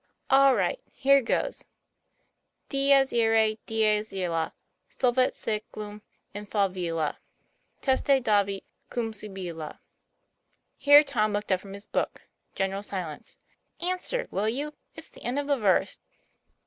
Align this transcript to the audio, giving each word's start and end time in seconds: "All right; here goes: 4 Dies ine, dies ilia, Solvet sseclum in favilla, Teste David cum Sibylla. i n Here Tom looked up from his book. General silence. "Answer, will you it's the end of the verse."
"All 0.31 0.55
right; 0.55 0.79
here 0.91 1.21
goes: 1.21 1.61
4 1.61 1.69
Dies 2.89 3.13
ine, 3.13 3.59
dies 3.67 4.11
ilia, 4.11 4.51
Solvet 4.89 5.35
sseclum 5.35 6.01
in 6.33 6.47
favilla, 6.47 7.17
Teste 7.81 8.19
David 8.23 8.63
cum 8.89 9.13
Sibylla. 9.13 9.73
i 9.73 9.73
n 9.75 9.79
Here 10.79 11.03
Tom 11.03 11.33
looked 11.33 11.51
up 11.51 11.61
from 11.61 11.73
his 11.75 11.85
book. 11.85 12.23
General 12.55 12.81
silence. 12.81 13.37
"Answer, 13.79 14.27
will 14.31 14.49
you 14.49 14.73
it's 14.95 15.09
the 15.11 15.21
end 15.23 15.37
of 15.37 15.45
the 15.45 15.59
verse." 15.59 15.99